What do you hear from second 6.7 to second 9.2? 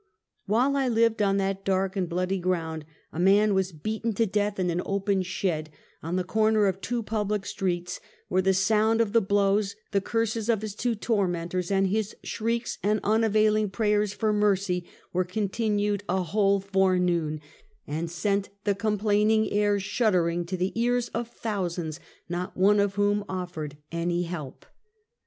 two public streets, where the sound of